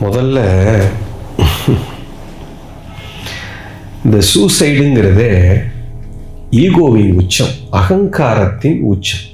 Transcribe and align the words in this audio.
முதல்ல 0.00 0.38
இந்த 4.04 4.18
சூசைடுங்கிறதே 4.34 5.30
ஈகோவின் 6.50 7.14
உச்சம் 7.14 7.54
அகங்காரத்தின் 7.70 8.80
உச்சம். 8.82 9.24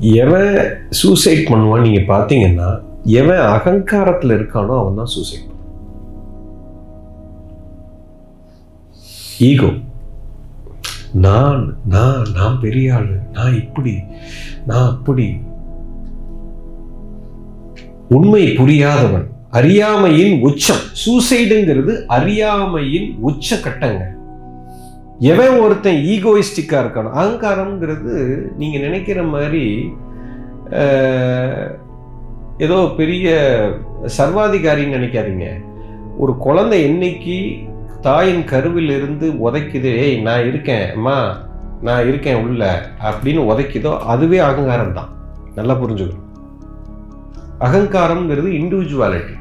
எவன் 0.00 0.52
சூசைட் 0.90 1.48
பண்ணுவான் 1.48 1.80
நீங்க 1.80 2.00
பார்த்தீங்கன்னா 2.12 2.68
எவன் 3.04 3.42
அகங்காரத்தில் 3.56 4.30
இருக்கானோ 4.30 4.74
அவன் 4.78 4.94
தான் 4.94 5.12
சூசைட் 5.14 5.46
ஈகோ. 9.38 9.70
நான் 11.12 11.60
நான் 11.84 12.26
நான் 12.32 12.60
பெரிய 12.60 12.94
ஆள் 12.94 13.10
நான் 13.32 13.54
இப்படி 13.54 13.92
நான் 14.66 14.88
அப்படி 14.88 15.26
உண்மை 18.16 18.42
புரியாதவன் 18.58 19.24
அறியாமையின் 19.58 20.34
உச்சம். 20.48 20.84
சூசைடுங்கிறது 21.00 21.92
அறியாமையின் 22.16 23.08
உச்ச 23.28 23.56
கட்டங்க 23.64 24.02
எவன் 25.30 25.56
ஒருத்தன் 25.64 25.98
ஈகோயிஸ்டிக்காக 26.12 26.82
இருக்கானோ 26.82 27.10
அகங்காரம்ங்கிறது 27.20 28.14
நீங்கள் 28.60 28.84
நினைக்கிற 28.86 29.22
மாதிரி 29.32 29.64
ஏதோ 32.66 32.78
பெரிய 33.00 33.26
சர்வாதிகாரின்னு 34.18 34.96
நினைக்காதீங்க. 34.98 35.48
ஒரு 36.22 36.32
குழந்தை 36.46 36.78
என்னைக்கு 36.90 37.36
தாயின் 38.06 38.44
கருவில் 38.52 38.92
இருந்து 38.96 39.28
உதைக்குது 39.46 39.92
ஏய் 40.04 40.16
நான் 40.28 40.46
இருக்கேன் 40.50 40.86
அம்மா 40.96 41.18
நான் 41.88 42.06
இருக்கேன் 42.10 42.40
உள்ள 42.46 42.62
அப்படின்னு 43.08 43.42
உதைக்குதோ 43.50 43.92
அதுவே 44.14 44.40
அகங்காரம் 44.48 44.96
தான் 45.00 45.12
நல்லா 45.58 45.76
புரிஞ்சுக்கணும். 45.82 46.24
அகங்காரம்ங்கிறது 47.66 48.50
இண்டிவிஜுவாலிட்டி 48.60 49.36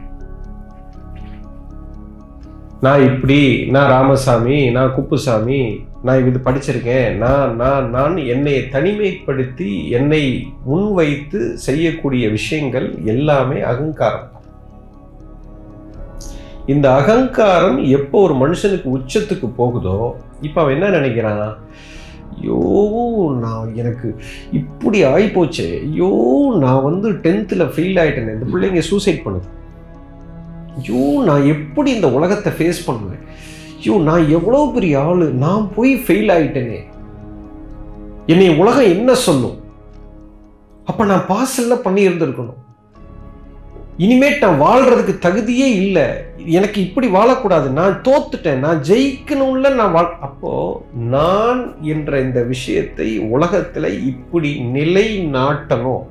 நான் 2.86 3.04
இப்படி 3.10 3.38
நான் 3.74 3.92
ராமசாமி 3.96 4.58
நான் 4.76 4.94
குப்புசாமி 4.96 5.60
நான் 6.06 6.28
இது 6.28 6.40
படிச்சிருக்கேன். 6.46 7.16
நான் 7.24 7.56
நான் 7.56 7.86
நான் 7.90 8.16
என்னை 8.34 8.54
தனிமைப்படுத்தி 8.74 9.70
என்னை 9.98 10.22
முன்வைத்து 10.66 11.40
செய்யக்கூடிய 11.66 12.26
விஷயங்கள் 12.30 12.88
எல்லாமே 13.14 13.58
அகங்காரம். 13.72 14.28
இந்த 16.74 16.88
அகங்காரம் 17.00 17.80
எப்போ 17.98 18.18
ஒரு 18.28 18.36
மனுஷனுக்கு 18.44 18.88
உச்சத்துக்கு 18.98 19.50
போகுதோ 19.60 20.00
இப்போ 20.42 20.62
அவன் 20.62 20.76
என்ன 20.78 20.88
நினைக்கிறான்? 20.98 21.50
ஐயோ 22.40 22.58
நான் 23.44 23.70
எனக்கு 23.82 24.08
இப்படி 24.60 25.00
ஆகிப்போச்சு 25.12 25.68
ஐயோ 25.86 26.10
நான் 26.64 26.86
வந்து 26.88 27.08
டென்த்தில் 27.26 27.72
ஃபெயில் 27.76 28.00
ஆகிட்டேன் 28.02 28.34
இந்த 28.36 28.48
பிள்ளைங்க 28.54 28.84
சூசைட் 28.90 29.24
பண்ணுது. 29.26 29.48
ஐயோ 30.80 31.04
நான் 31.30 31.48
எப்படி 31.54 31.90
இந்த 31.98 32.10
உலகத்தை 32.18 32.52
ஃபேஸ் 32.58 32.86
பண்ணுவேன்? 32.90 33.24
ஐயோ 33.80 33.96
நான் 34.10 34.30
எவ்வளோ 34.38 34.62
பெரிய 34.76 35.00
ஆள்? 35.08 35.26
நான் 35.46 35.66
போய் 35.76 35.94
ஃபெயில் 36.06 36.32
ஆகிட்டேனே 36.36 36.80
என்னை 38.34 38.48
உலகம் 38.62 38.94
என்ன 38.96 39.12
சொல்லும்? 39.28 39.58
அப்போ 40.90 41.04
நான் 41.12 41.28
பாஸ் 41.34 41.58
எல்லாம் 41.64 41.86
பண்ணியிருந்திருக்கணும். 41.86 42.62
இனிமேட் 43.98 44.44
நான் 44.44 44.62
வாழ்றதுக்கு 44.62 45.14
தகுதியே 45.26 45.68
இல்லை. 45.82 46.04
எனக்கு 46.46 46.82
இப்படி 46.82 47.08
வாழக்கூடாது. 47.08 47.70
நான் 47.70 48.02
தோத்துட்டேன். 48.02 48.58
நான் 48.58 48.82
ஜெயிக்கணும்ல 48.82 49.74
நான் 49.74 49.92
வாழ். 49.92 50.12
அப்போ 50.22 50.84
நான் 50.94 51.84
என்ற 51.84 52.20
இந்த 52.20 52.42
விஷயத்தை 52.44 53.20
உலகத்தில் 53.20 54.06
இப்படி 54.06 54.60
நிலை 54.60 55.28
நாட்டணும் 55.28 56.04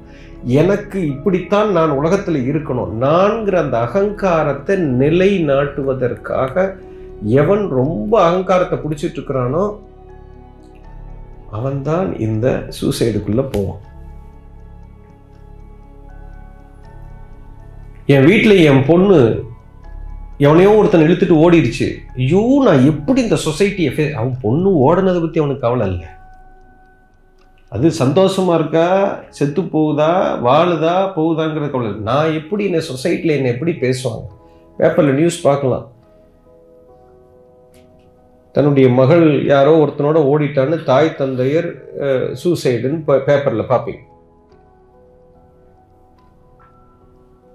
எனக்கு 0.44 1.06
இப்படித்தான் 1.06 1.72
நான் 1.72 1.90
உலகத்தில் 1.90 2.52
இருக்கணும். 2.52 2.92
நான்கிற 3.00 3.54
அந்த 3.54 3.78
அகங்காரத்தை 3.78 4.76
நிலை 4.76 5.44
நாட்டுவதற்காக 5.44 6.76
எவன் 7.24 7.68
ரொம்ப 7.68 8.22
அகங்காரத்தை 8.22 8.78
பிடிச்சிட்டு 8.78 9.18
இருக்கிறானோ 9.20 9.64
அவன்தான் 11.50 12.18
இந்த 12.18 12.68
சூசைடுக்குள்ளே 12.80 13.44
போவான். 13.52 13.82
என் 18.14 18.26
வீட்டில் 18.30 18.64
என் 18.70 18.84
பொண்ணு 18.88 19.16
எவனையோ 20.44 20.72
ஒருத்தன் 20.78 21.04
இழுத்துட்டு 21.06 21.36
ஓடிடுச்சு. 21.44 21.86
ஐயோ 22.20 22.42
நான் 22.66 22.84
எப்படி 22.90 23.18
இந்த 23.26 23.38
சொசைட்டியை 23.46 23.90
ஃபே 23.94 24.04
அவன் 24.18 24.34
பொண்ணு 24.44 24.70
ஓடினதை 24.86 25.20
பற்றி 25.22 25.40
அவனுக்கு 25.42 25.64
கவலை 25.64 25.86
இல்லை. 25.92 26.08
அது 27.72 27.86
சந்தோஷமாக 28.02 28.58
இருக்கா? 28.60 28.86
செத்து 29.38 29.62
போகுதா? 29.74 30.10
வாழுதா? 30.46 30.94
போகுதாங்கிறது 31.16 31.72
கவலை 31.72 31.88
இல்லை. 31.90 32.04
நான் 32.10 32.36
எப்படி 32.40 32.64
என்னை 32.68 32.82
சொசைட்டியில் 32.92 33.36
என்னை 33.38 33.52
எப்படி 33.54 33.74
பேசுவாங்க? 33.84 34.24
பேப்பரில் 34.78 35.18
நியூஸ் 35.20 35.44
பார்க்கலாம். 35.48 35.86
தன்னுடைய 38.56 38.88
மகள் 39.00 39.26
யாரோ 39.54 39.72
ஒருத்தனோட 39.84 40.18
ஓடிட்டான்னு 40.32 40.76
தாய் 40.90 41.16
தந்தையர் 41.22 41.68
சூசைடுன்னு 42.42 43.00
பேப்பரில் 43.30 43.70
பார்ப்பீங்க. 43.72 44.02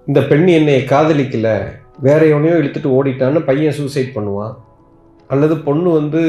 இந்த 0.08 0.20
பெண் 0.30 0.46
என்னை 0.46 0.74
காதலிக்கல. 0.80 1.48
வேற 2.06 2.20
எவனையோ 2.26 2.54
இழுத்துட்டு 2.60 2.90
ஓடிட்டான்னு 2.98 3.40
பையன் 3.48 3.76
சூசைட் 3.78 4.14
பண்ணுவான். 4.14 4.54
அல்லது 5.28 5.54
பொண்ணு 5.66 5.90
வந்து 5.90 6.20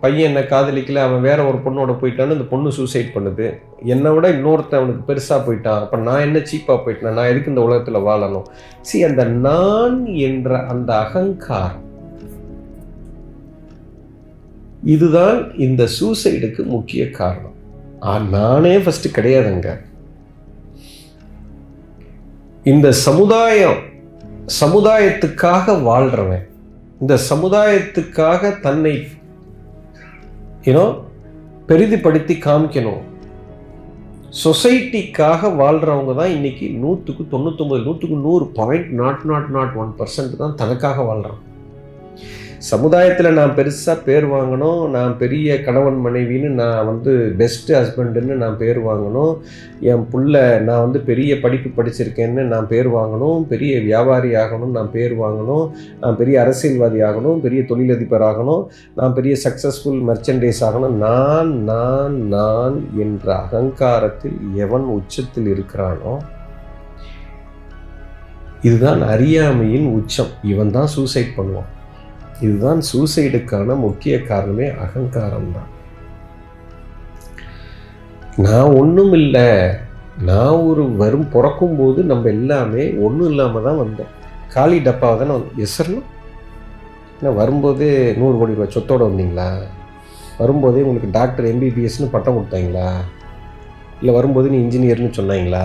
பையன் 0.00 0.28
என்னை 0.28 0.42
காதலிக்கல 0.42 1.02
அவன் 1.06 1.20
வேற 1.20 1.40
ஒரு 1.48 1.58
பொண்ணோட 1.64 1.92
போயிட்டான்னு 2.00 2.36
இந்த 2.36 2.46
பொண்ணு 2.52 2.72
சூசைட் 2.72 3.12
பண்ணுது. 3.14 3.46
என்னை 3.94 4.10
விட 4.14 4.30
இன்னொருத்தன் 4.30 4.80
அவனுக்கு 4.80 5.04
பெருசா 5.08 5.36
போயிட்டான். 5.46 5.80
அப்ப 5.84 5.96
நான் 5.96 6.20
என்ன 6.20 6.38
சீப்பா 6.38 6.76
போயிட்டேன்? 6.84 7.16
நான் 7.18 7.30
எதுக்கு 7.32 7.52
இந்த 7.52 7.62
உலகத்துல 7.68 8.00
வாழணும்? 8.08 8.48
சி 8.80 9.04
அந்த 9.04 9.24
நான் 9.24 10.06
என்ற 10.06 10.66
அந்த 10.74 10.92
அகங்காரம் 10.98 11.88
இதுதான் 14.94 15.38
இந்த 15.66 15.82
சூசைடுக்கு 16.00 16.62
முக்கிய 16.64 17.10
காரணம். 17.10 17.56
நானே 18.30 18.76
ஃபஸ்ட்டு 18.76 19.16
கிடையாதுங்க. 19.16 19.70
இந்த 22.64 22.92
சமுதாயம் 22.92 23.78
சமுதாயத்துக்காக 24.60 25.82
வாழ்கிறவன் 25.82 26.48
இந்த 27.00 27.18
சமுதாயத்துக்காக 27.30 28.60
தன்னை 28.60 29.08
யூனோ 30.62 30.84
பெரிதிப்படுத்தி 31.68 32.34
காமிக்கணும். 32.38 33.02
சொசைட்டிக்காக 34.30 35.56
வாழ்கிறவங்க 35.56 36.14
தான் 36.14 36.30
இன்றைக்கி 36.30 36.70
நூற்றுக்கு 36.70 37.26
தொண்ணூத்தொம்பது 37.30 37.82
நூற்றுக்கு 37.82 38.16
நூறு 38.16 38.46
point 38.46 38.90
naught 38.90 39.24
naught 39.24 39.48
naught 39.48 39.74
one 39.74 39.94
percent 39.98 40.36
தான் 40.36 40.54
தனக்காக 40.54 41.02
வாழ்கிறான் 41.02 41.40
சமுதாயத்தில் 42.62 43.32
நான் 43.32 43.54
பெருசாக 43.56 44.02
பேர் 44.04 44.26
வாங்கணும். 44.26 44.90
நான் 44.90 45.18
பெரிய 45.18 45.62
கணவன் 45.62 45.98
மனைவின்னு 46.04 46.48
நான் 46.48 46.86
வந்து 46.86 47.34
பெஸ்ட்டு 47.38 47.66
ஹஸ்பண்டுன்னு 47.66 48.36
நான் 48.42 48.58
பேர் 48.58 48.80
வாங்கணும். 48.84 49.38
என் 49.80 50.08
பிள்ளை 50.08 50.58
நான் 50.58 50.80
வந்து 50.80 51.00
பெரிய 51.00 51.40
படிப்பு 51.40 51.82
படிச்சிருக்கேன்னு 51.82 52.42
நான் 52.52 52.68
பேர் 52.68 52.88
வாங்கணும். 52.90 53.42
பெரிய 53.42 53.80
வியாபாரி 53.80 54.30
ஆகணும்னு 54.34 54.76
நான் 54.78 54.90
பேர் 54.90 55.18
வாங்கணும். 55.18 55.70
நான் 56.00 56.16
பெரிய 56.16 56.40
அரசியல்வாதி 56.40 57.00
ஆகணும். 57.00 57.38
பெரிய 57.38 57.62
தொழிலதிபர் 57.62 58.20
ஆகணும். 58.20 58.66
நான் 58.94 59.14
பெரிய 59.14 59.36
சக்ஸஸ்ஃபுல் 59.44 60.00
மெர்ச்சன்டைஸ் 60.10 60.62
ஆகணும். 60.68 60.96
நான் 61.06 61.64
நான் 61.64 62.28
நான் 62.28 62.88
என்ற 62.98 63.34
அகங்காரத்தில் 63.34 64.40
எவன் 64.54 64.82
உச்சத்தில் 64.82 65.50
இருக்கிறானோ? 65.54 66.16
இதுதான் 68.62 69.02
அறியாமையின் 69.02 69.92
உச்சம். 69.94 70.34
இவன் 70.42 70.70
தான் 70.70 70.86
சூசைட் 70.86 71.36
பண்ணுவான். 71.36 71.70
இதுதான் 72.46 72.80
சூசைடுக்கான 72.90 73.76
முக்கிய 73.86 74.14
காரணமே 74.30 74.66
அகங்காரம் 74.84 75.52
தான் 75.56 75.70
நான் 78.44 78.74
ஒன்றும் 78.80 79.14
இல்லை. 79.20 79.48
நான் 80.28 80.62
ஒரு 80.70 80.82
வரும் 81.00 81.28
பிறக்கும் 81.34 81.76
போது 81.80 82.00
நம்ம 82.10 82.28
எல்லாமே 82.36 82.84
ஒன்றும் 83.06 83.30
இல்லாமல் 83.32 83.66
தான் 83.66 83.80
வந்தோம். 83.82 84.12
காலி 84.54 84.78
டப்பாவை 84.86 85.16
தானே 85.20 85.32
வந்து 85.36 85.62
எஸ்ஸர்னா 85.64 86.00
என்ன 87.18 87.32
வரும்போதே 87.40 87.90
நூறு 88.20 88.36
கோடி 88.38 88.56
ரூபாய் 88.56 88.74
சொத்தோட 88.76 89.02
வந்தீங்களா? 89.08 89.48
வரும்போதே 90.40 90.84
உங்களுக்கு 90.86 91.10
டாக்டர் 91.18 91.48
எம்பிபிஎஸ்னு 91.52 92.12
பட்டம் 92.14 92.36
கொடுத்தாங்களா? 92.38 92.88
இல்லை 94.00 94.14
வரும்போது 94.18 94.46
நீ 94.52 94.58
இன்ஜினியர்னு 94.64 95.16
சொன்னாங்களா? 95.18 95.64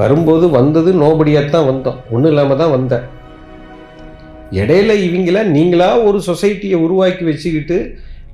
வரும்போது 0.00 0.46
வந்தது 0.58 0.90
நோபடியாக 1.04 1.52
தான் 1.54 1.68
வந்தோம். 1.70 2.00
ஒன்றும் 2.14 2.32
இல்லாமல் 2.32 2.60
தான் 2.62 2.74
வந்தேன். 2.76 3.06
இடையில 4.56 4.92
இவங்கள 5.00 5.38
நீங்களா 5.50 5.88
ஒரு 6.04 6.18
சொசைட்டியை 6.26 6.76
உருவாக்கி 6.80 7.24
வச்சுக்கிட்டு 7.24 7.78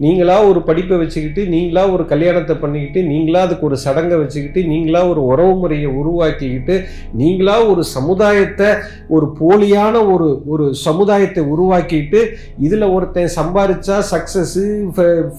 நீங்களா 0.00 0.36
ஒரு 0.46 0.60
படிப்பை 0.62 0.96
வச்சுக்கிட்டு 0.98 1.42
நீங்களா 1.46 1.82
ஒரு 1.90 2.04
கல்யாணத்தை 2.04 2.54
பண்ணிக்கிட்டு 2.56 3.00
நீங்களா 3.02 3.40
அதுக்கு 3.42 3.66
ஒரு 3.66 3.76
சடங்கை 3.76 4.16
வச்சுக்கிட்டு 4.18 4.60
நீங்களா 4.68 5.00
ஒரு 5.08 5.20
உறவு 5.24 5.52
முறையை 5.54 5.90
உருவாக்கிக்கிட்டு 5.92 6.76
நீங்களா 7.12 7.54
ஒரு 7.66 7.82
சமுதாயத்தை 7.92 8.70
ஒரு 9.08 9.26
போலியான 9.40 10.02
ஒரு 10.08 10.28
ஒரு 10.46 10.66
சமுதாயத்தை 10.82 11.44
உருவாக்கிட்டு 11.46 12.22
இதில் 12.58 12.86
ஒருத்தன் 12.90 13.34
சம்பாரிச்சா 13.36 13.98
சக்ஸஸ்ஸு 14.10 14.66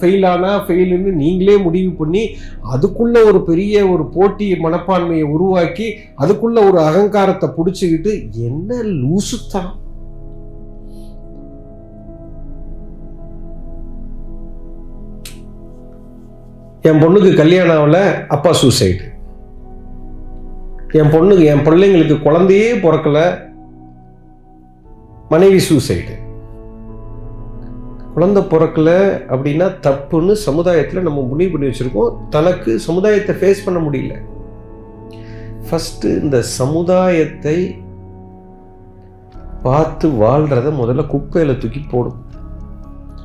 ஃபெயில் 0.00 0.26
ஆனா 0.26 0.52
ஃபெயிலுன்னு 0.64 1.12
நீங்களே 1.14 1.56
முடிவு 1.58 1.92
பண்ணி 1.92 2.24
அதுக்குள்ளே 2.72 3.22
ஒரு 3.22 3.40
பெரிய 3.44 3.86
ஒரு 3.88 4.06
போட்டி 4.14 4.48
மனப்பான்மையை 4.60 5.26
உருவாக்கி 5.28 5.88
அதுக்குள்ளே 6.16 6.62
ஒரு 6.64 6.80
அகங்காரத்தை 6.82 7.50
பிடிச்சிக்கிட்டு 7.58 8.14
என்ன 8.42 8.78
லூசுத்தான் 8.96 9.72
என் 16.86 17.00
பொண்ணுக்கு 17.02 17.30
கல்யாணம் 17.34 17.76
ஆகல 17.76 17.98
அப்பா 18.28 18.50
சூசைடு 18.60 19.04
என் 21.00 21.12
பொண்ணுக்கு 21.14 21.44
என் 21.52 21.64
பிள்ளைங்களுக்கு 21.66 22.16
குழந்தையே 22.22 22.68
பிறக்கல 22.84 23.18
மனைவி 25.28 25.60
சூசைடு 25.68 26.14
குழந்தை 28.14 28.42
பிறக்கல 28.42 28.90
அப்படின்னா 29.32 29.66
தப்புன்னு 29.86 30.32
சமுதாயத்தில் 30.32 31.02
நம்ம 31.02 31.22
முடிவு 31.22 31.50
பண்ணி 31.50 31.66
வச்சுருக்கோம். 31.66 32.12
தனக்கு 32.28 32.70
சமுதாயத்தை 32.78 33.34
ஃபேஸ் 33.40 33.64
பண்ண 33.64 33.80
முடியல. 33.80 34.14
ஃபஸ்ட்டு 35.66 36.14
இந்த 36.22 36.38
சமுதாயத்தை 36.42 37.58
பார்த்து 39.62 40.08
வாழ்கிறத 40.24 40.70
முதல்ல 40.80 41.06
குப்பையில் 41.06 41.58
தூக்கி 41.58 41.82
போடும். 41.90 42.18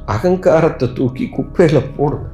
அகங்காரத்தை 0.06 0.88
தூக்கி 0.94 1.28
குப்பையில் 1.30 1.90
போடும் 1.98 2.28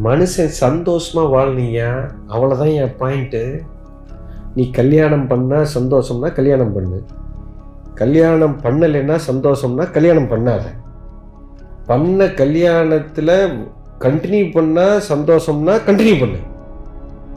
மனுஷன் 0.00 0.54
சந்தோஷமாக 0.64 1.32
வாழ்னியா 1.36 1.88
அவ்வளோதான் 2.28 2.74
என் 2.74 2.96
பாயிண்ட்டு 2.98 3.62
நீ 4.54 4.70
கல்யாணம் 4.70 5.28
பண்ணால் 5.28 5.68
சந்தோஷம்னா 5.74 6.32
கல்யாணம் 6.32 6.72
பண்ணு. 6.72 7.02
கல்யாணம் 7.94 8.60
பண்ணலைன்னா 8.62 9.18
சந்தோஷம்னா 9.30 9.90
கல்யாணம் 9.90 10.30
பண்ணாத. 10.30 10.62
பண்ண 11.86 12.24
கல்யாணத்தில் 12.24 13.34
கண்டினியூ 13.98 14.46
பண்ணால் 14.56 15.02
சந்தோஷம்னா 15.08 15.74
கண்டினியூ 15.88 16.20
பண்ணு. 16.20 16.38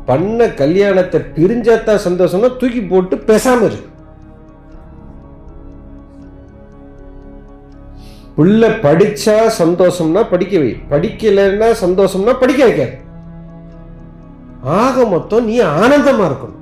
பண்ண 0.05 0.47
கல்யாணத்தை 0.47 1.21
பிரிஞ்சாதான் 1.35 2.05
சந்தோஷம்னா 2.07 2.57
தூக்கி 2.57 2.81
போட்டு 2.81 3.17
பேசாமல் 3.17 3.67
இருக்கு 3.69 3.94
பிள்ளை 8.35 8.69
படிச்சா 8.69 9.35
சந்தோஷம்னா 9.59 10.29
படிக்க 10.29 10.59
வை. 10.59 10.77
படிக்கலைன்னா 10.89 11.67
சந்தோஷம்னா 11.81 12.39
படிக்க 12.39 12.65
வைக்காது 12.65 13.03
ஆக 14.63 15.05
மொத்தம் 15.05 15.45
நீ 15.45 15.61
ஆனந்தமா 15.61 16.25
இருக்கணும். 16.29 16.61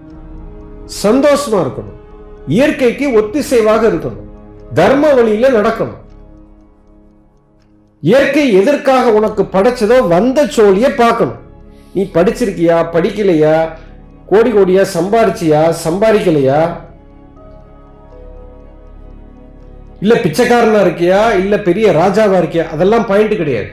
சந்தோஷமா 1.04 1.60
இருக்கணும். 1.66 2.00
இயற்கைக்கு 2.48 3.10
ஒத்திசைவாக 3.10 3.84
இருக்கணும். 3.92 4.30
தர்ம 4.74 5.14
வழியில் 5.14 5.56
நடக்கணும். 5.56 6.02
இயற்கை 8.02 8.54
எதற்காக 8.54 9.14
உனக்கு 9.14 9.44
படைச்சதோ 9.44 10.08
வந்த 10.08 10.46
சோழியை 10.46 10.96
பார்க்கணும். 10.96 11.40
நீ 11.94 12.10
படிச்சிருக்கியா 12.14 12.78
படிக்கலையா 12.94 13.70
கோடி 14.28 14.52
கோடியா 14.52 14.86
சம்பாரிச்சியா 14.94 15.74
சம்பாதிக்கலையா? 15.86 16.60
இல்ல 20.04 20.14
பிச்சைக்காரனா 20.16 20.80
இருக்கியா? 20.86 21.20
இல்ல 21.42 21.58
பெரிய 21.58 21.92
ராஜாவா 21.92 22.38
இருக்கியா? 22.42 22.66
அதெல்லாம் 22.68 23.06
பாயிண்ட் 23.06 23.36
கிடையாது. 23.38 23.70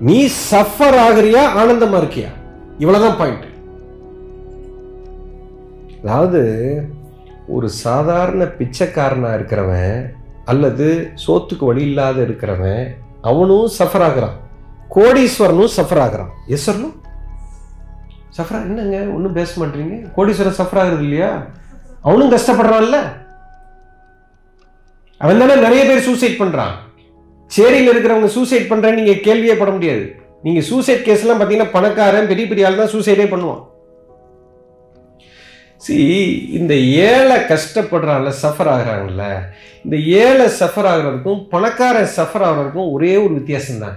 நீ 0.00 0.26
சஃபர் 0.50 0.96
ஆகுறியா? 1.06 1.42
ஆனந்தமா 1.60 1.98
இருக்கியா? 2.02 2.30
இவ்வளவுதான் 2.78 3.18
பாயிண்ட் 3.18 3.44
அதாவது 6.02 6.40
ஒரு 7.48 7.68
சாதாரண 7.68 8.44
பிச்சைக்காரனா 8.44 9.30
இருக்கிறவன் 9.38 10.14
அல்லது 10.44 10.86
சோத்துக்கு 11.26 11.64
வழி 11.64 11.82
இல்லாத 11.82 12.22
இருக்கிறவன் 12.22 12.82
அவனும் 13.22 13.68
சஃபர் 13.78 14.04
ஆகுறான். 14.08 14.36
கோடீஸ்வரனும் 14.96 15.74
சஃபர் 15.76 16.02
ஆகுறான். 16.06 16.32
எஸ் 16.46 16.70
சொல்லணும் 16.70 16.96
சஃபரா 18.36 18.58
என்னங்க? 18.66 18.98
ஒன்றும் 19.16 19.32
பேச 19.32 19.50
மாட்டீங்க. 19.60 19.96
கோடீஸ்வரன் 20.16 20.58
சஃபர் 20.60 20.82
ஆகுறது 20.82 21.06
இல்லையா? 21.08 21.30
அவனும் 22.02 22.32
கஷ்டப்படுறான்ல? 22.32 22.98
அவன் 25.22 25.40
தானே 25.42 25.54
நிறைய 25.66 25.82
பேர் 25.88 26.06
சூசைட் 26.08 26.40
பண்றான். 26.40 26.74
சேரியில் 27.50 27.90
இருக்கிறவங்க 27.92 28.28
சூசைட் 28.36 28.70
பண்றேன்னு 28.70 29.00
நீங்க 29.00 29.14
கேள்வியே 29.26 29.54
பட 29.60 29.70
முடியாது. 29.76 30.04
நீங்க 30.44 30.60
சூசைட் 30.70 31.06
கேஸ் 31.06 31.22
எல்லாம் 31.24 31.40
பாத்தீங்கன்னா 31.40 31.74
பணக்காரன் 31.76 32.28
பெரிய 32.30 32.46
பெரிய 32.50 32.66
ஆள் 32.68 32.80
தான் 32.80 32.92
சூசைடே 32.94 33.26
பண்ணுவான். 33.32 33.62
சி 35.84 35.96
இந்த 36.58 36.74
ஏழை 37.08 37.36
கஷ்டப்படுறாங்கல்ல 37.50 38.30
சஃபர் 38.42 38.70
ஆகுறாங்கல்ல 38.74 39.24
இந்த 39.84 39.96
ஏழை 40.22 40.46
சஃபர் 40.60 40.88
ஆகுறதுக்கும் 40.92 41.40
பணக்காரன் 41.54 42.12
சஃபர் 42.18 42.46
ஆகுறதுக்கும் 42.48 42.92
ஒரே 42.94 43.12
ஒரு 43.24 43.32
வித்தியாசம் 43.38 43.82
தான். 43.84 43.96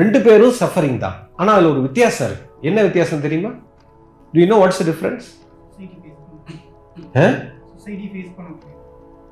ரெண்டு 0.00 0.20
பேரும் 0.26 0.58
சஃபரிங் 0.60 1.00
தான். 1.06 1.16
ஆனா 1.40 1.50
அதுல 1.56 1.72
ஒரு 1.74 1.82
வித்தியாசம் 1.86 2.26
இருக்கு. 2.28 2.46
என்ன 2.68 2.82
வித்தியாசம் 2.88 3.24
தெரியுமா? 3.26 3.52
Do 4.34 4.40
you 4.42 4.46
know 4.52 4.60
what's 4.64 4.84
difference 4.90 5.26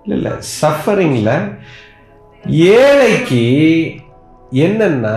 இல்லை 0.04 0.16
இல்லை. 0.18 0.32
சஃபரிங்கில் 0.60 1.34
ஏழைக்கு 2.80 3.44
என்னன்னா 4.66 5.16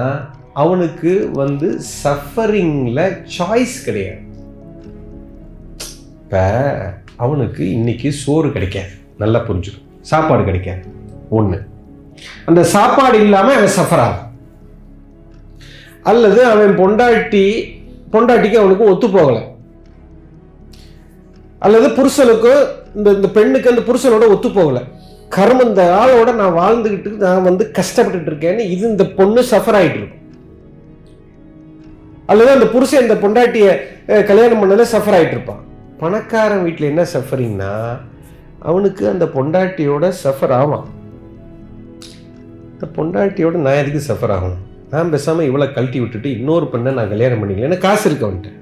அவனுக்கு 0.64 1.14
வந்து 1.40 1.70
சஃபரிங்கில் 2.04 3.06
சாய்ஸ் 3.38 3.78
கிடையாது. 3.86 4.22
இப்போ 6.24 6.44
அவனுக்கு 7.24 7.64
இன்னைக்கு 7.78 8.12
சோறு 8.24 8.48
கிடைக்காது. 8.52 8.94
நல்லா 9.24 9.40
புரிஞ்சுக்கும் 9.48 9.88
சாப்பாடு 10.12 10.44
கிடைக்காது. 10.50 10.84
ஒன்று 11.38 11.60
அந்த 12.50 12.62
சாப்பாடு 12.76 13.18
இல்லாமல் 13.26 13.58
அவன் 13.58 13.76
சஃபர் 13.80 14.04
ஆகும் 14.06 14.32
அல்லது 16.12 16.40
அவன் 16.54 16.74
பொண்டாட்டி 16.80 17.46
பொண்டாட்டிக்கு 18.14 18.62
அவனுக்கு 18.62 18.90
ஒத்து 18.92 19.08
போகலை. 19.08 19.44
அல்லது 21.66 21.88
புருஷனுக்கு 21.98 22.54
இந்த 22.98 23.10
இந்த 23.18 23.28
பெண்ணுக்கு 23.38 23.72
அந்த 23.74 23.84
புருஷனோட 23.88 24.26
ஒத்து 24.34 24.50
போகல. 24.58 24.80
கர்மம் 25.36 25.70
இந்த 25.72 25.84
ஆளோட 26.02 26.30
நான் 26.42 26.58
வாழ்ந்துகிட்டு 26.62 27.10
நான் 27.26 27.48
வந்து 27.50 27.64
கஷ்டப்பட்டுட்டு 27.78 28.30
இருக்கேன்னு 28.32 28.66
இது 28.74 28.84
இந்த 28.94 29.06
பொண்ணு 29.20 29.42
சஃபர் 29.52 29.78
ஆயிட்டு 29.80 30.00
இருக்கும். 30.02 30.22
அல்லது 32.32 32.52
அந்த 32.58 32.68
புருஷன் 32.74 33.06
இந்த 33.06 33.16
பொண்டாட்டிய 33.24 33.66
கல்யாணம் 34.30 34.62
பண்ணல 34.62 34.86
சஃபர் 34.96 35.18
ஆயிட்டு 35.18 35.36
இருப்பான். 35.38 35.64
பணக்காரன் 36.02 36.64
வீட்டில் 36.66 36.92
என்ன 36.92 37.04
சஃபரிங்னா 37.16 37.72
அவனுக்கு 38.70 39.04
அந்த 39.14 39.26
பொண்டாட்டியோட 39.36 40.06
சஃபர் 40.24 40.54
ஆவான். 40.60 40.88
இந்த 42.74 42.88
பொண்டாட்டியோட 42.98 43.56
நான் 43.66 43.82
எதுக்கு 43.82 44.02
சஃபர் 44.10 44.34
ஆகணும்? 44.36 44.64
நான் 44.94 45.12
பேசாமல் 45.14 45.48
இவ்வளோ 45.50 45.68
கழட்டி 45.76 46.00
விட்டுட்டு 46.02 46.30
இன்னொரு 46.38 46.66
பெண்ணை 46.74 46.92
நான் 47.00 47.12
கல்யாணம் 47.14 47.42
பண்ணிக்கல. 47.42 47.68
ஏன்னா 47.70 47.80
காசு 47.86 48.06
இருக்க 48.10 48.26
வந்துட்டேன் 48.30 48.60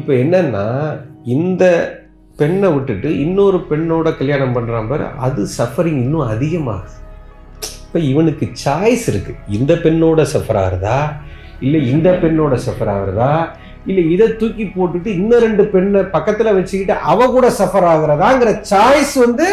இப்போ 0.00 0.12
என்னன்னா 0.22 0.64
இந்த 1.36 1.64
பெண்ணை 2.40 2.68
விட்டுட்டு 2.72 3.10
இன்னொரு 3.24 3.58
பெண்ணோட 3.70 4.08
கல்யாணம் 4.16 4.54
பண்ணுறான் 4.56 4.88
பாரு 4.90 5.04
அது 5.26 5.42
சஃபரிங் 5.58 6.00
இன்னும் 6.04 6.30
அதிகமாகுது. 6.32 6.96
இப்போ 7.86 7.98
இவனுக்கு 8.10 8.46
சாய்ஸ் 8.64 9.04
இருக்குது 9.12 9.42
இந்த 9.58 9.72
பெண்ணோட 9.84 10.20
சஃபர் 10.32 10.58
ஆகுறதா? 10.62 10.98
இல்லை 11.66 11.80
இந்த 11.92 12.08
பெண்ணோட 12.22 12.54
சஃபர் 12.66 12.90
ஆகுறதா? 12.96 13.30
இல்லை 13.90 14.02
இதை 14.14 14.26
தூக்கி 14.40 14.64
போட்டுட்டு 14.76 15.08
இன்னும் 15.20 15.42
ரெண்டு 15.46 15.64
பெண்ணை 15.74 16.02
பக்கத்தில் 16.16 16.56
வச்சுக்கிட்டு 16.58 16.94
அவ 17.12 17.28
கூட 17.36 17.48
சஃபர் 17.60 17.88
ஆகுறதாங்கிற 17.92 18.52
சாய்ஸ் 18.72 19.14
வந்து 19.24 19.46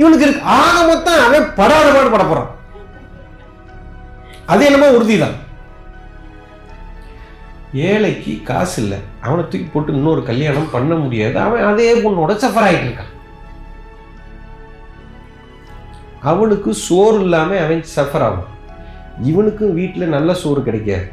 இவனுக்கு 0.00 0.26
இருக்கு. 0.26 0.44
ஆக 0.60 0.74
மொத்தம் 0.90 1.20
அவன் 1.26 1.50
படாத 1.60 1.86
பாடு 1.96 2.14
பட 2.14 2.24
போகிறான் 2.24 2.50
அது 4.52 4.62
என்னமோ 4.68 4.94
உறுதிதான். 4.96 5.36
ஏழைக்கு 7.88 8.32
காசு 8.50 8.76
இல்லை. 8.82 8.98
அவனை 9.26 9.42
தூக்கி 9.44 9.68
போட்டு 9.72 9.92
இன்னொரு 9.98 10.22
கல்யாணம் 10.30 10.72
பண்ண 10.74 10.94
முடியாது. 11.04 11.36
அவன் 11.46 11.68
அதே 11.70 11.90
பொண்ணோட 12.04 12.34
சஃபர் 12.44 12.66
ஆகிட்டு 12.68 12.88
இருக்கான். 12.88 13.12
அவனுக்கு 16.30 16.70
சோறு 16.86 17.18
இல்லாமல் 17.24 17.62
அவன் 17.64 17.84
சஃபர் 17.96 18.24
ஆகும் 18.28 18.48
இவனுக்கும் 19.30 19.76
வீட்டில் 19.80 20.14
நல்ல 20.16 20.34
சோறு 20.42 20.62
கிடைக்காது. 20.68 21.06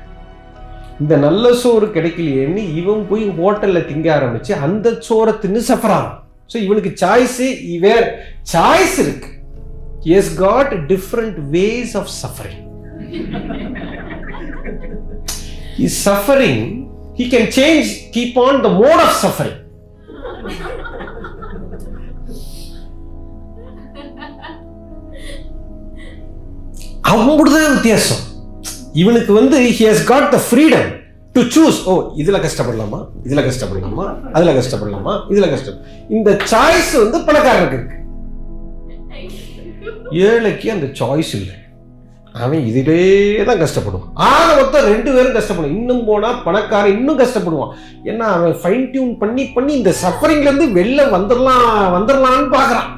இந்த 1.03 1.15
நல்ல 1.25 1.45
சோறு 1.61 1.87
கிடைக்கலையேன்னு 1.95 2.61
இவன் 2.81 3.01
போய் 3.09 3.23
ஹோட்டலில் 3.39 3.87
திங்க 3.89 4.07
ஆரம்பிச்சு 4.17 4.53
அந்த 4.65 4.89
சோறை 5.07 5.33
தின்னு 5.43 5.61
சஃபர் 5.71 5.95
ஆகும் 5.97 6.19
ஸோ 6.51 6.57
இவனுக்கு 6.65 6.91
சாய்ஸு 7.01 7.47
வேர் 7.85 8.07
சாய்ஸ் 8.53 8.97
இருக்கு. 9.05 9.29
Yes 10.17 10.33
got 10.43 10.73
different 10.91 11.39
ways 11.55 11.95
of 12.01 12.11
suffering 12.21 12.63
is 15.79 15.93
suffering, 16.05 16.87
he 17.17 17.25
can 17.31 17.45
change, 17.59 17.87
keep 18.15 18.35
on 18.47 18.63
the 18.63 18.71
mode 18.79 19.01
of 19.05 19.13
suffering. 19.23 19.63
அப்படிதான் 27.09 27.73
வித்தியாசம். 27.73 28.23
இவனுக்கு 28.93 29.33
வந்து 29.33 29.59
he 29.59 29.83
has 29.89 30.03
got 30.03 30.29
the 30.29 30.39
freedom 30.51 31.03
to 31.33 31.41
choose 31.41 31.83
ஓ 31.83 32.13
இதுல 32.17 32.39
கஷ்டப்படலாமா? 32.45 33.07
இதுல 33.23 33.43
கஷ்டப்படலாமா? 33.47 34.31
அதுல 34.33 34.53
கஷ்டப்படலாமா? 34.53 35.13
இதுல 35.29 35.49
கஷ்டம். 35.49 35.81
இந்த 36.09 36.37
சாய்ஸ் 36.51 37.09
வந்து 37.09 37.19
பணக்காரனுக்கு 37.19 37.77
இருக்கு. 37.79 37.97
ஏழைக்கு 40.11 40.71
அந்த 40.71 40.85
சாய்ஸ் 40.85 41.33
இல்லை. 41.33 41.55
அவன் 42.43 42.63
இதிலே 42.69 43.01
தான் 43.49 43.61
கஷ்டப்படுவான். 43.61 44.09
ஆக 44.29 44.47
மொத்தம் 44.57 44.87
ரெண்டு 44.91 45.09
பேரும் 45.15 45.35
கஷ்டப்படும். 45.37 45.75
இன்னும் 45.77 46.01
போனால் 46.07 46.41
பணக்காரன் 46.45 46.95
இன்னும் 46.97 47.19
கஷ்டப்படுவான். 47.21 47.71
ஏன்னா 48.09 48.25
அவன் 48.37 48.55
ஃபைன் 48.61 48.85
டியூன் 48.93 49.13
பண்ணி 49.21 49.43
பண்ணி 49.55 49.71
இந்த 49.79 49.91
சஃபரிங்லேருந்து 50.01 50.67
வெளில 50.79 51.03
வந்துடலாம் 51.15 51.67
வந்துடலான்னு 51.95 52.49
பார்க்குறான் 52.57 52.89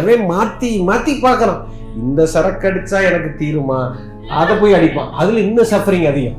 அவன் 0.00 0.24
மாற்றி 0.32 0.70
மாற்றி 0.90 1.14
பார்க்குறான் 1.26 1.60
இந்த 2.02 2.20
சரக்கு 2.34 2.68
அடித்தா 2.68 3.00
எனக்கு 3.08 3.30
தீருமா? 3.40 3.80
அதை 4.42 4.54
போய் 4.60 4.76
அடிப்பான். 4.78 5.10
அதில் 5.22 5.44
இன்னும் 5.46 5.70
சஃபரிங் 5.72 6.08
அதிகம். 6.12 6.38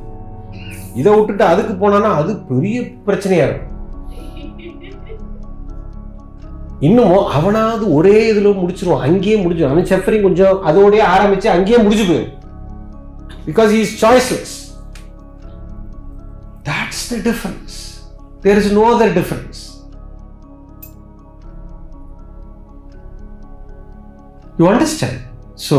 இதை 1.00 1.12
விட்டுட்டு 1.18 1.46
அதுக்கு 1.52 1.74
போனான்னா 1.84 2.12
அது 2.22 2.32
பெரிய 2.52 2.80
பிரச்சனையாக 3.08 3.48
இருக்கும். 3.50 3.73
இன்னமும் 6.84 7.28
அவனாவது 7.30 7.94
ஒரே 7.94 8.34
இதுல 8.34 8.50
முடிச்சிருவான். 8.54 9.02
அங்கேயே 9.02 9.36
முடிச்சிடும் 9.44 9.72
அவன் 9.72 9.86
சஃபரிங் 9.86 10.22
கொஞ்சம் 10.22 10.64
அதோடய 10.66 11.04
ஆரம்பிச்சு 11.14 11.48
அங்கேயே 11.48 11.78
முடிச்சு 11.78 12.06
போயிடும் 12.06 12.40
because 13.46 13.72
is 13.74 14.06
choiceless 14.06 14.54
that's 16.64 17.04
the 17.10 17.30
difference 17.30 17.78
there 18.42 18.58
is 18.58 18.72
no 18.72 18.86
other 18.94 19.14
difference 19.20 19.62
you 24.58 24.66
understand 24.72 25.22
so 25.70 25.78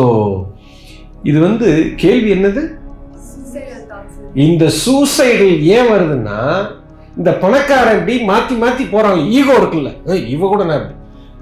இது 1.22 1.40
வந்து 1.40 1.68
கேள்வி 1.96 2.32
என்னது? 2.32 2.62
இந்த 4.36 4.64
சூசைடு 4.80 5.46
ஏன் 5.68 5.90
வருதுன்னா 5.92 6.38
இந்த 7.20 7.30
பணக்காரன் 7.42 7.98
இப்படி 7.98 8.14
மாற்றி 8.30 8.54
மாற்றி 8.62 8.84
போகிறாங்க 8.92 9.20
ஈகோ 9.38 9.54
இருக்குல்ல. 9.60 9.90
இவ 10.34 10.48
கூட 10.52 10.62
நான் 10.68 10.80
இப்படி. 10.80 10.96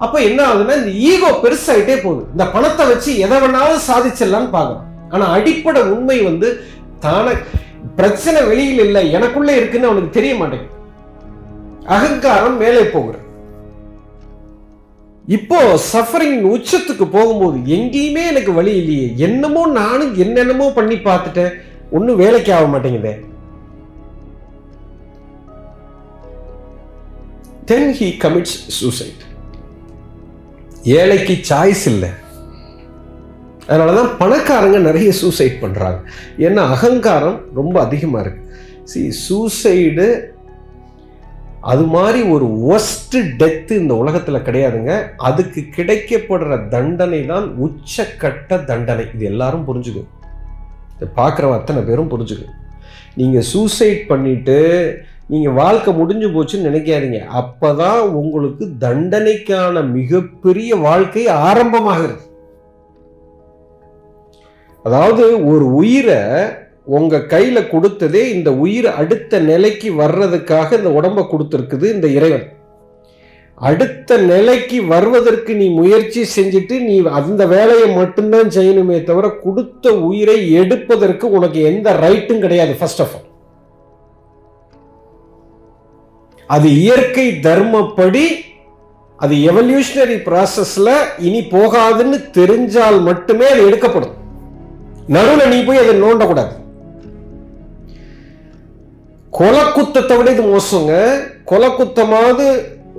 அப்போ 0.04 0.18
என்ன 0.28 0.40
ஆகுதுன்னா 0.48 0.76
இந்த 0.80 0.92
ஈகோ 1.10 1.30
பெருசாயிட்டே 1.44 1.96
போகுது. 2.04 2.22
இந்த 2.34 2.44
பணத்தை 2.54 2.84
வச்சு 2.90 3.10
எதை 3.24 3.36
வேணாலும் 3.44 3.86
சாதிச்சிடலாம்னு 3.88 4.52
பார்க்கணும் 4.56 4.88
ஆனால் 5.14 5.32
அடிப்படை 5.36 5.80
உண்மை 5.94 6.18
வந்து 6.28 6.48
தான 7.06 7.34
பிரச்சனை 7.98 8.40
வெளியில் 8.50 8.84
இல்லை 8.86 9.02
எனக்குள்ளே 9.16 9.54
இருக்குன்னு 9.60 9.90
அவனுக்கு 9.90 10.16
தெரிய 10.18 10.34
மாட்டேங்குது. 10.40 10.78
அகங்காரம் 11.94 12.60
மேலே 12.62 12.84
போகிறது 12.94 13.20
இப்போ 15.36 15.58
சஃபரிங் 15.90 16.40
உச்சத்துக்கு 16.54 17.04
போகும்போது 17.16 17.58
எங்கேயுமே 17.76 18.22
எனக்கு 18.30 18.52
வழி 18.56 18.72
இல்லையே. 18.80 19.08
என்னமோ 19.26 19.62
நானும் 19.80 20.14
என்னென்னமோ 20.24 20.66
பண்ணி 20.78 20.96
பார்த்துட்டேன். 21.08 21.52
ஒன்றும் 21.96 22.20
வேலைக்கு 22.22 22.50
ஆக 22.56 22.66
மாட்டேங்குதே. 22.72 23.12
தென் 27.72 27.92
ஹி 28.00 28.08
கமிட்ஸ் 28.24 28.56
சூசைட் 28.78 29.22
ஏழைக்கு 30.98 31.34
சாய்ஸ் 31.50 31.84
இல்லை. 31.92 32.10
அதனால 33.68 33.92
தான் 33.98 34.12
பணக்காரங்க 34.20 34.78
நிறைய 34.86 35.10
சூசைட் 35.20 35.56
பண்ணுறாங்க 35.62 35.98
ஏன்னா 36.46 36.62
அகங்காரம் 36.74 37.38
ரொம்ப 37.58 37.76
அதிகமாக 37.86 38.22
இருக்கு. 38.24 38.42
சி 38.90 39.00
சூசைடு 39.26 40.06
அது 41.72 41.84
மாதிரி 41.94 42.20
ஒரு 42.34 42.46
ஒஸ்ட் 42.74 43.16
டெத்து 43.40 43.74
இந்த 43.82 43.94
உலகத்தில் 44.02 44.44
கிடையாதுங்க. 44.48 44.92
அதுக்கு 45.28 45.60
கிடைக்கப்படுற 45.76 46.58
தண்டனை 46.74 47.20
தான் 47.32 47.46
உச்சக்கட்ட 47.66 48.58
தண்டனை. 48.70 49.04
இது 49.14 49.24
எல்லாரும் 49.32 49.66
புரிஞ்சுக்கு 49.68 50.02
இதை 50.96 51.08
பார்க்குறவ 51.20 51.58
அத்தனை 51.60 51.82
பேரும் 51.90 52.12
புரிஞ்சுக்கு 52.14 52.48
நீங்கள் 53.20 53.48
சூசைட் 53.52 54.02
பண்ணிட்டு 54.10 54.58
நீங்கள் 55.30 55.52
வாழ்க்கை 55.52 55.90
முடிஞ்சு 55.94 56.28
போச்சுன்னு 56.28 56.68
நினைக்காதீங்க. 56.68 57.26
அப்போ 57.26 57.68
தான் 57.74 58.00
உங்களுக்கு 58.20 58.64
தண்டனைக்கான 58.84 59.82
மிகப்பெரிய 59.98 60.76
வாழ்க்கை 60.76 61.26
ஆரம்பமாகிறது. 61.26 62.24
அதாவது 64.84 65.24
ஒரு 65.46 65.66
உயிரை 65.80 66.20
உங்கள் 66.84 67.26
கையில் 67.26 67.70
கொடுத்ததே 67.72 68.22
இந்த 68.34 68.50
உயிர் 68.64 68.88
அடுத்த 69.00 69.40
நிலைக்கு 69.40 69.88
வர்றதுக்காக 70.02 70.78
இந்த 70.78 70.90
உடம்ப 70.98 71.26
கொடுத்துருக்குது 71.32 71.86
இந்த 71.96 72.08
இறைவன். 72.18 72.46
அடுத்த 73.58 74.16
நிலைக்கு 74.16 74.78
வருவதற்கு 74.86 75.54
நீ 75.54 75.66
முயற்சி 75.80 76.22
செஞ்சுட்டு 76.36 76.76
நீ 76.80 76.94
அந்த 77.18 77.46
வேலையை 77.46 77.88
மட்டும்தான் 77.94 78.48
செய்யணுமே 78.56 79.04
தவிர 79.04 79.28
கொடுத்த 79.44 79.94
உயிரை 80.08 80.50
எடுப்பதற்கு 80.62 81.30
உனக்கு 81.30 81.60
எந்த 81.62 81.90
ரைட்டும் 81.92 82.42
கிடையாது 82.44 82.74
ஃபர்ஸ்ட் 82.80 83.02
ஆஃப் 83.04 83.14
ஆல் 83.14 83.31
அது 86.54 86.68
இயற்கை 86.84 87.26
தர்மப்படி 87.46 88.24
அது 89.24 89.34
எவல்யூஷனரி 89.50 90.16
ப்ராசஸில் 90.26 90.94
இனி 91.26 91.40
போகாதுன்னு 91.54 92.18
தெரிஞ்சால் 92.38 92.98
மட்டுமே 93.08 93.46
அது 93.52 93.60
எடுக்கப்படும். 93.68 94.14
நடுவில் 95.14 95.52
நீ 95.52 95.58
போய் 95.66 95.80
அதை 95.82 95.94
நோண்டக்கூடாது. 96.02 96.52
கொலக்குத்தத்தை 99.38 100.16
விட 100.18 100.30
இது 100.34 100.44
மோசங்க. 100.54 100.92
கொலக்குத்தமாவது 101.50 102.46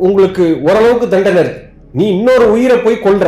உங்களுக்கு 0.05 0.45
ஓரளவுக்கு 0.67 1.07
தண்டனை 1.13 1.41
இருக்கு. 1.43 1.61
நீ 1.97 2.05
இன்னொரு 2.15 2.45
உயிரை 2.55 2.77
போய் 2.85 3.03
கொல்ற. 3.05 3.27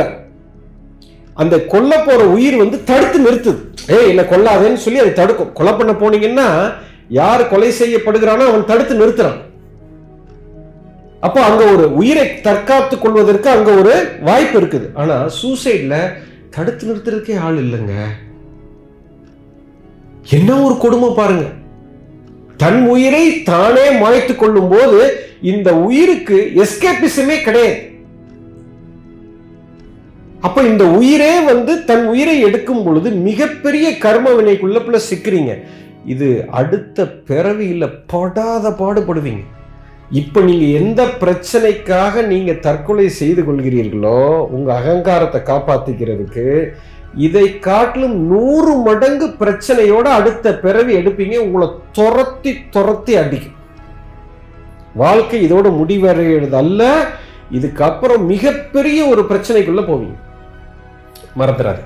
அந்த 1.42 1.54
கொல்ல 1.72 1.92
போற 2.06 2.20
உயிர் 2.36 2.56
வந்து 2.64 2.78
தடுத்து 2.90 3.18
நிறுத்துது. 3.26 3.60
ஏய் 3.96 4.10
என்ன 4.12 4.22
கொல்லாதேன்னு 4.32 4.84
சொல்லி 4.84 5.02
அதை 5.02 5.12
தடுக்கும். 5.12 5.52
கொலை 5.58 5.72
பண்ண 5.72 5.92
போனீங்கன்னா 6.02 6.48
யார் 7.20 7.50
கொலை 7.52 7.70
செய்யப்படுகிறானோ 7.80 8.46
அவன் 8.50 8.70
தடுத்து 8.70 8.94
நிறுத்துறான். 9.02 9.40
அப்போ 11.20 11.40
அங்க 11.42 11.62
ஒரு 11.64 11.84
உயிரை 11.94 12.24
தற்காத்து 12.46 12.98
கொள்வதற்கு 12.98 13.48
அங்க 13.50 13.70
ஒரு 13.80 13.94
வாய்ப்பு 14.28 14.56
இருக்குது. 14.60 14.86
ஆனா 14.94 15.16
சூசைட்ல 15.38 15.96
தடுத்து 16.50 16.86
நிறுத்துறதுக்கே 16.88 17.38
ஆள் 17.38 17.58
இல்லைங்க. 17.64 17.94
என்ன 20.36 20.50
ஒரு 20.66 20.76
கொடுமை 20.76 21.08
பாருங்க. 21.16 21.46
தன் 22.62 22.80
உயிரை 22.86 23.42
தானே 23.42 23.86
மாய்த்து 24.02 24.36
கொள்ளும் 24.36 24.68
போது 24.68 25.00
இந்த 25.40 25.68
உயிருக்கு 25.86 26.38
எஸ்கேபிசமே 26.64 27.42
கிடையாது. 27.42 27.80
அப்ப 30.40 30.62
இந்த 30.62 30.84
உயிரே 31.00 31.34
வந்து 31.50 31.84
தன் 31.84 32.06
உயிரை 32.12 32.40
எடுக்கும் 32.40 32.84
பொழுது 32.84 33.10
மிகப்பெரிய 33.10 33.98
கர்ம 33.98 34.30
வினைக்குள்ள 34.30 35.00
சிக்கிறீங்க. 35.10 35.52
இது 36.14 36.28
அடுத்த 36.60 37.04
பிறவியில 37.28 37.84
படாத 38.06 38.70
பாடுபடுவீங்க. 38.80 39.44
இப்போ 40.10 40.40
நீங்க 40.40 40.66
எந்த 40.80 41.04
பிரச்சனைக்காக 41.20 42.22
நீங்க 42.26 42.52
தற்கொலை 42.52 43.08
செய்து 43.08 43.42
கொள்கிறீர்களோ 43.42 44.20
உங்க 44.56 44.68
அகங்காரத்தை 44.74 45.40
காப்பாத்திக்கிறதுக்கு 45.48 46.74
இதை 47.14 47.58
காட்டிலும் 47.58 48.16
நூறு 48.30 48.72
மடங்கு 48.76 49.26
பிரச்சனையோட 49.40 50.06
அடுத்த 50.18 50.54
பிறவி 50.58 50.92
எடுப்பீங்க. 50.96 51.36
உங்களை 51.36 51.68
துரத்தி 51.92 52.52
துரத்தி 52.70 53.16
அடிக்கும். 53.16 53.56
வாழ்க்கை 54.94 55.38
இதோட 55.46 55.66
முடிவடைகிறது 55.80 56.56
அல்ல. 56.62 57.08
இதுக்கப்புறம் 57.52 58.24
மிகப்பெரிய 58.32 59.06
ஒரு 59.06 59.22
பிரச்சனைக்குள்ளே 59.30 59.84
போவீங்க. 59.90 60.16
மறந்துடாது 61.40 61.82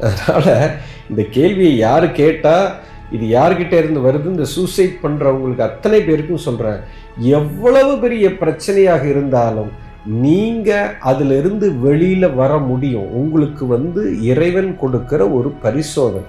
அதனால 0.00 0.70
இந்த 1.10 1.22
கேள்வியை 1.22 1.76
யாரு 1.76 2.12
கேட்டா 2.12 2.74
இது 3.10 3.38
யார்கிட்ட 3.38 3.72
இருந்து 3.72 4.00
வருது? 4.00 4.26
இந்த 4.26 4.44
சூசைட் 4.44 4.98
பண்ணுறவங்களுக்கு 5.02 5.60
அத்தனை 5.60 6.00
பேருக்கும் 6.00 6.36
சொல்கிறேன் 6.36 6.80
எவ்வளவு 7.18 7.98
பெரிய 7.98 8.28
பிரச்சனையாக 8.28 9.04
இருந்தாலும் 9.04 9.68
நீங்கள் 10.06 10.90
அதிலிருந்து 11.00 11.78
வெளியில் 11.78 12.32
வர 12.32 12.58
முடியும். 12.58 13.12
உங்களுக்கு 13.12 13.66
வந்து 13.66 14.22
இறைவன் 14.22 14.78
கொடுக்குற 14.80 15.32
ஒரு 15.32 15.50
பரிசோதனை. 15.50 16.20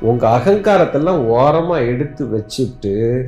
உங்கள் 0.00 0.30
அகங்காரத்தெல்லாம் 0.30 1.18
ஓரமாக 1.18 1.84
எடுத்து 1.84 2.26
வச்சுட்டு 2.26 3.22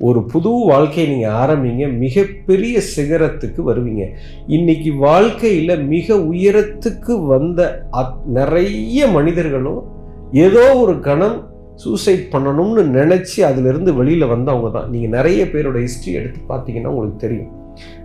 ஒரு 0.00 0.24
புது 0.24 0.48
வாழ்க்கையை 0.48 1.12
நீங்கள் 1.12 1.30
ஆரம்பிங்க. 1.30 1.98
மிகப்பெரிய 1.98 2.80
சிகரத்துக்கு 2.96 3.62
வருவீங்க. 3.66 4.08
இன்னைக்கு 4.46 4.94
வாழ்க்கையில் 4.94 5.86
மிக 5.86 6.14
உயரத்துக்கு 6.14 7.26
வந்த 7.26 7.82
அத்- 7.92 8.24
நிறைய 8.24 9.06
மனிதர்களும் 9.06 9.84
ஏதோ 10.32 10.74
ஒரு 10.74 11.00
கணம் 11.00 11.47
சூசைட் 11.82 12.24
பண்ணணும்னு 12.34 12.82
நினச்சி 12.98 13.38
அதிலிருந்து 13.48 13.90
வெளியில் 13.98 14.32
வந்தவங்க 14.34 14.68
தான். 14.76 14.88
நீங்கள் 14.92 15.14
நிறைய 15.16 15.40
பேரோட 15.52 15.78
ஹிஸ்ட்ரி 15.86 16.12
எடுத்து 16.20 16.40
பார்த்தீங்கன்னா 16.52 16.92
உங்களுக்கு 16.92 17.24
தெரியும். 17.24 17.50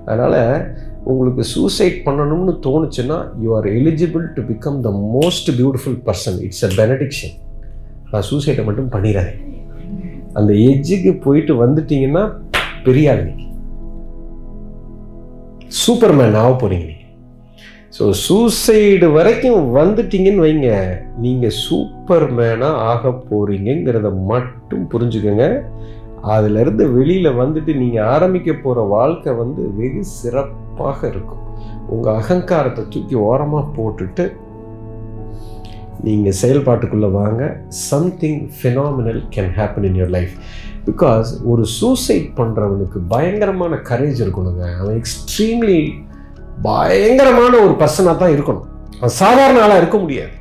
அதனால் 0.06 0.39
உங்களுக்கு 1.12 1.44
சூசைட் 1.53 1.98
பண்ணணும்னு 2.08 2.53
தோணுச்சுன்னா 2.65 3.18
you 3.44 3.50
are 3.58 3.68
eligible 3.80 4.25
to 4.36 4.42
become 4.51 4.77
the 4.88 4.92
most 5.15 5.50
beautiful 5.60 5.98
person 6.08 6.38
it's 6.48 6.65
a 6.68 6.72
benediction 6.80 7.34
நான் 8.12 8.27
சூசைட்டை 8.30 8.65
மட்டும் 8.68 8.92
பண்ணிடுறேன் 8.96 9.32
அந்த 10.39 10.51
எஜ்ஜுக்கு 10.70 11.12
போயிட்டு 11.25 11.56
வந்துட்டீங்கன்னா 11.63 12.24
பெரிய 12.86 13.12
ஆள் 13.13 13.25
சூப்பர்மேன் 15.84 16.38
ஆக 16.42 16.51
போகிறீங்க 16.53 16.86
நீங்க 16.86 17.02
ஸோ 17.96 18.04
சூசைடு 18.26 19.08
வரைக்கும் 19.16 19.66
வந்துட்டீங்கன்னு 19.78 20.44
வைங்க. 20.44 20.70
நீங்கள் 21.24 21.56
சூப்பர் 21.64 22.26
மேனாக 22.38 22.84
ஆக 22.92 23.10
போகிறீங்கிறத 23.30 24.10
மட்டும் 24.32 24.86
புரிஞ்சுக்கோங்க. 24.94 25.48
அதிலிருந்து 26.36 26.84
வெளியில் 26.96 27.38
வந்துட்டு 27.42 27.72
நீங்கள் 27.82 28.08
ஆரம்பிக்க 28.14 28.52
போகிற 28.64 28.86
வாழ்க்கை 28.94 29.32
வந்து 29.42 29.64
வெகு 29.80 30.02
சிறப்பாக 30.20 31.00
இருக்கும். 31.12 31.44
உங்கள் 31.96 32.18
அகங்காரத்தை 32.22 32.86
தூக்கி 32.94 33.18
ஓரமாக 33.30 33.72
போட்டுட்டு 33.78 34.26
நீங்கள் 36.08 36.40
செயல்பாட்டுக்குள்ளே 36.42 37.10
வாங்க. 37.20 37.42
Something 37.90 38.42
phenomenal 38.56 39.22
can 39.36 39.54
happen 39.60 39.88
in 39.90 40.00
your 40.00 40.16
life 40.18 40.34
because 40.88 41.30
ஒரு 41.52 41.66
சூசைட் 41.78 42.28
பண்ணுறவனுக்கு 42.40 43.02
பயங்கரமான 43.14 43.76
கரேஜ் 43.92 44.24
இருக்கணுங்க. 44.26 44.64
அவன் 44.82 44.98
எக்ஸ்ட்ரீம்லி 45.02 45.78
பயங்கரமான 46.67 47.53
ஒரு 47.65 47.74
பர்சனாக 47.81 48.15
தான் 48.22 48.33
இருக்கணும். 48.36 48.67
சாதாரண 49.22 49.57
ஆளாக 49.65 49.81
இருக்க 49.81 49.98
முடியாது. 50.03 50.33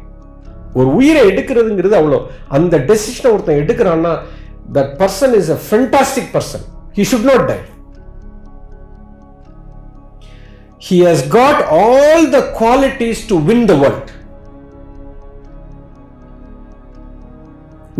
ஒரு 0.78 0.88
உயிரை 0.99 1.23
எடுக்கிறதுங்கிறது 1.31 1.97
அவ்வளோ. 2.00 2.19
அந்த 2.57 2.75
டெசிஷனை 2.90 3.31
ஒருத்தன் 3.35 3.61
எடுக்கிறான்னா 3.62 4.12
that 4.76 4.95
person 5.02 5.35
is 5.40 5.52
a 5.57 5.59
fantastic 5.66 6.31
person 6.37 6.64
he 6.99 7.04
should 7.11 7.28
not 7.33 7.45
die 7.50 7.59
he 10.88 10.99
has 11.09 11.25
got 11.38 11.62
all 11.83 12.26
the 12.37 12.40
qualities 12.61 13.23
to 13.33 13.38
win 13.50 13.64
the 13.73 13.76
world 13.83 14.11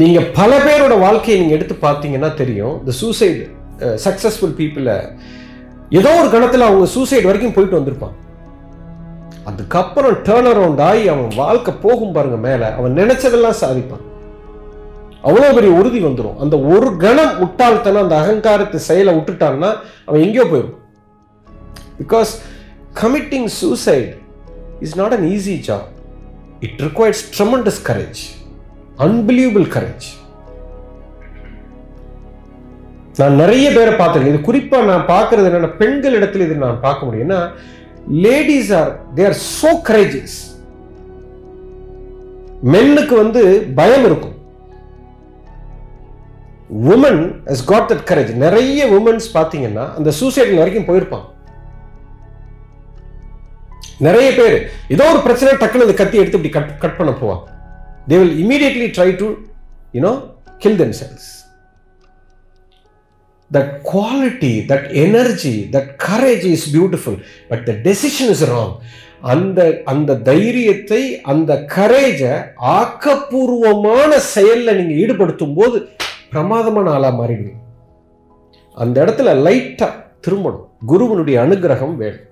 நீங்க 0.01 0.21
பல 0.39 0.51
பேரோட 0.67 0.95
வாழ்க்கையை 1.07 1.37
நீங்க 1.41 1.55
எடுத்து 1.57 1.75
பார்த்தீங்கன்னா 1.87 2.31
தெரியும் 2.35 2.75
இந்த 2.81 2.93
சூசைடு 3.01 3.43
சக்சஸ்ஃபுல் 4.07 4.55
பீப்புளை 4.61 4.97
ஏதோ 5.99 6.11
ஒரு 6.21 6.29
கணத்தில் 6.35 6.67
அவங்க 6.67 6.87
சூசைட் 6.95 7.29
வரைக்கும் 7.29 7.55
போயிட்டு 7.55 7.79
வந்திருப்பான். 7.79 8.15
அதுக்கப்புறம் 9.51 10.17
டேர்ன் 10.27 10.49
அரவுண்ட் 10.51 10.83
ஆகி 10.89 11.05
அவன் 11.13 11.31
வாழ்க்கை 11.43 11.73
போகும் 11.85 12.15
பாருங்க 12.17 12.39
மேல 12.47 12.63
அவன் 12.79 12.97
நினைச்சதெல்லாம் 13.01 13.61
சாதிப்பான். 13.63 14.05
அவ்வளோ 15.27 15.49
பெரிய 15.57 15.73
உறுதி 15.79 16.01
வந்துடும் 16.05 16.39
அந்த 16.45 16.55
ஒரு 16.75 16.89
கணம் 17.03 17.35
முட்டாள்தனம் 17.41 18.05
அந்த 18.05 18.17
அகங்காரத்தை 18.23 18.79
செயலை 18.87 19.13
விட்டுட்டான்னா 19.17 19.71
அவன் 20.09 20.25
எங்கேயோ 20.27 20.47
போயிடும். 20.53 20.79
Because 22.01 22.33
committing 23.03 23.51
suicide 23.61 24.11
is 24.87 24.97
not 25.01 25.15
an 25.19 25.27
easy 25.35 25.57
job 25.69 25.91
it 26.67 26.81
requires 26.87 27.23
tremendous 27.37 27.81
courage 27.91 28.23
unbelievable 29.07 29.69
courage 29.77 30.09
நான் 33.21 33.41
நிறைய 33.43 33.67
பேரை 33.77 33.93
பார்த்துருக்கேன். 33.95 34.35
இது 34.35 34.49
குறிப்பாக 34.49 34.89
நான் 34.91 35.09
பார்க்கறது 35.15 35.49
என்னென்ன 35.49 35.71
பெண்கள் 35.81 36.17
இடத்துல 36.19 36.47
இது 36.47 36.55
நான் 36.65 36.85
பார்க்க 36.85 37.07
முடியும். 37.07 37.27
ஏன்னா 37.27 37.41
ladies 38.25 38.71
are 38.79 38.91
they 39.17 39.25
are 39.31 39.39
so 39.57 39.71
courageous 39.89 40.37
மென்னுக்கு 42.73 43.15
வந்து 43.23 43.43
பயம் 43.81 44.07
இருக்கும். 44.09 44.37
Women 46.95 47.21
has 47.51 47.65
got 47.71 47.89
that 47.91 48.07
courage 48.11 48.33
நிறைய 48.45 48.87
உமன்ஸ் 48.99 49.29
பார்த்தீங்கன்னா 49.37 49.85
அந்த 49.99 50.11
சூசைட் 50.21 50.53
வரைக்கும் 50.61 50.89
போயிருப்பான் 50.89 51.27
நிறைய 54.07 54.29
பேர். 54.39 54.57
ஏதோ 54.95 55.05
ஒரு 55.13 55.21
பிரச்சனை 55.27 55.51
டக்குனு 55.63 55.87
அந்த 55.87 55.97
கத்தி 55.99 56.21
எடுத்து 56.21 56.39
இப்படி 56.39 56.55
கட் 56.57 56.73
கட் 56.85 56.99
பண்ண 57.01 57.13
போவாங்க. 57.21 57.45
They 58.09 58.17
will 58.23 58.37
immediately 58.45 58.89
try 58.97 59.09
to 59.21 59.29
you know 59.99 60.13
kill 60.65 60.81
themselves 61.03 61.29
that 63.55 63.69
quality 63.93 64.55
that 64.71 64.85
energy 65.05 65.57
that 65.75 65.87
courage 66.07 66.45
is 66.55 66.63
beautiful 66.77 67.17
but 67.51 67.61
the 67.69 67.77
decision 67.89 68.29
is 68.35 68.43
wrong. 68.51 68.73
அந்த 69.33 69.61
அந்த 69.93 70.17
தைரியத்தை 70.29 71.01
அந்த 71.33 71.51
கரேஜை 71.75 72.33
ஆக்கப்பூர்வமான 72.79 74.11
செயலில் 74.35 74.79
நீங்கள் 74.79 75.01
ஈடுபடுத்தும் 75.03 75.57
போது 75.59 75.77
பிரமாதமான 76.33 76.91
ஆளாக 76.97 77.15
மாறிடுவீங்க. 77.21 77.61
அந்த 78.83 78.97
இடத்துல 79.05 79.35
லைட்டாக 79.47 80.01
திரும்பணும். 80.27 80.67
குருவனுடைய 80.91 81.37
அனுகிரகம் 81.45 81.95
வேணும். 82.03 82.27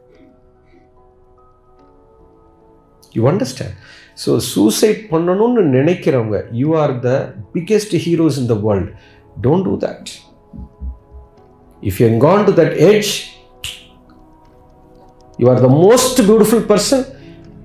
யூ 3.18 3.22
அண்டர்ஸ்டாண்ட் 3.30 3.76
ஸோ 4.24 4.32
சூசைட் 4.54 5.00
பண்ணணும்னு 5.12 5.62
நினைக்கிறவங்க 5.76 6.38
you 6.62 6.68
are 6.82 6.94
the 7.06 7.12
biggest 7.54 7.94
heroes 8.06 8.38
in 8.42 8.50
the 8.52 8.56
world 8.66 8.90
don't 9.46 9.66
do 9.68 9.76
that 9.86 10.10
If 11.82 12.00
you 12.00 12.08
have 12.08 12.20
gone 12.20 12.46
to 12.46 12.52
that 12.52 12.74
edge, 12.74 13.38
you 15.38 15.48
are 15.48 15.58
the 15.58 15.68
most 15.68 16.16
beautiful 16.18 16.62
person. 16.62 17.04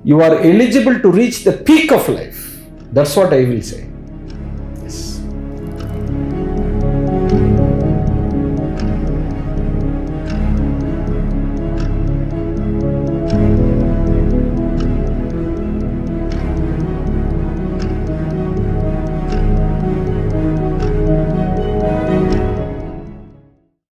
You 0.03 0.21
are 0.21 0.39
eligible 0.39 0.99
to 0.99 1.11
reach 1.11 1.43
the 1.43 1.53
peak 1.53 1.91
of 1.91 2.07
life. 2.07 2.61
That's 2.91 3.15
what 3.15 3.33
I 3.33 3.43
will 3.43 3.61
say. 3.61 3.89